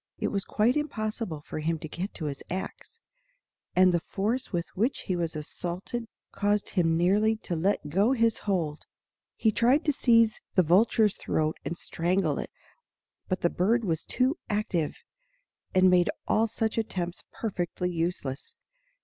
It 0.17 0.29
was 0.29 0.45
quite 0.45 0.75
impossible 0.75 1.41
for 1.41 1.59
him 1.59 1.77
to 1.77 1.87
get 1.87 2.09
at 2.09 2.17
his 2.27 2.41
axe, 2.49 2.99
and 3.75 3.91
the 3.93 3.99
force 3.99 4.51
with 4.51 4.67
which 4.75 5.01
he 5.01 5.15
was 5.15 5.35
assaulted 5.35 6.07
caused 6.31 6.69
him 6.69 6.97
nearly 6.97 7.35
to 7.43 7.55
let 7.55 7.87
go 7.87 8.11
his 8.13 8.39
hold. 8.39 8.81
He 9.35 9.51
tried 9.51 9.85
to 9.85 9.93
seize 9.93 10.41
the 10.55 10.63
vulture's 10.63 11.13
throat 11.15 11.59
and 11.63 11.77
strangle 11.77 12.39
it; 12.39 12.49
but 13.29 13.41
the 13.41 13.51
bird 13.51 13.85
was 13.85 14.03
too 14.03 14.39
active, 14.49 15.03
and 15.75 15.87
made 15.87 16.09
all 16.27 16.47
such 16.47 16.79
attempts 16.79 17.21
perfectly 17.31 17.91
useless. 17.91 18.55